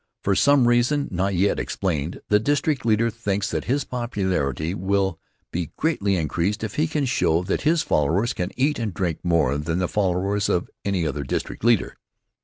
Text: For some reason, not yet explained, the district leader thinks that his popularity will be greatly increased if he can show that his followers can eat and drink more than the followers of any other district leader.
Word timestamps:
For 0.23 0.33
some 0.33 0.67
reason, 0.67 1.09
not 1.11 1.35
yet 1.35 1.59
explained, 1.59 2.21
the 2.27 2.39
district 2.39 2.87
leader 2.87 3.11
thinks 3.11 3.51
that 3.51 3.65
his 3.65 3.83
popularity 3.83 4.73
will 4.73 5.19
be 5.51 5.69
greatly 5.77 6.15
increased 6.15 6.63
if 6.63 6.73
he 6.73 6.87
can 6.87 7.05
show 7.05 7.43
that 7.43 7.61
his 7.61 7.83
followers 7.83 8.33
can 8.33 8.49
eat 8.57 8.79
and 8.79 8.95
drink 8.95 9.19
more 9.23 9.59
than 9.59 9.77
the 9.77 9.87
followers 9.87 10.49
of 10.49 10.71
any 10.83 11.05
other 11.05 11.21
district 11.23 11.63
leader. 11.63 11.95